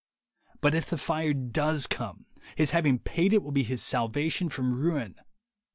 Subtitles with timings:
[0.61, 4.73] But if the fire does come, his having paid it will be his salvation from
[4.73, 5.13] ruin.